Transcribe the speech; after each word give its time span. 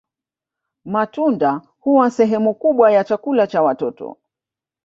Matunda 0.85 1.61
huwa 1.79 2.11
sehemu 2.11 2.53
kubwa 2.53 2.91
ya 2.91 3.03
chakula 3.03 3.47
cha 3.47 3.61
watoto 3.61 4.17